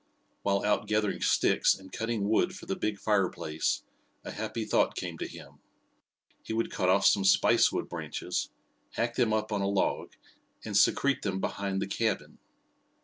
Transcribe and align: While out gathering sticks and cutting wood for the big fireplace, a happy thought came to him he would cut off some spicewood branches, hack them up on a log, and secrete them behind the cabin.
While 0.41 0.65
out 0.65 0.87
gathering 0.87 1.21
sticks 1.21 1.75
and 1.75 1.91
cutting 1.93 2.27
wood 2.27 2.55
for 2.55 2.65
the 2.65 2.75
big 2.75 2.97
fireplace, 2.97 3.83
a 4.23 4.31
happy 4.31 4.65
thought 4.65 4.95
came 4.95 5.15
to 5.19 5.27
him 5.27 5.59
he 6.41 6.53
would 6.53 6.71
cut 6.71 6.89
off 6.89 7.05
some 7.05 7.23
spicewood 7.23 7.87
branches, 7.87 8.49
hack 8.93 9.13
them 9.15 9.31
up 9.31 9.51
on 9.51 9.61
a 9.61 9.67
log, 9.69 10.13
and 10.65 10.75
secrete 10.75 11.21
them 11.21 11.39
behind 11.39 11.83
the 11.83 11.87
cabin. 11.87 12.39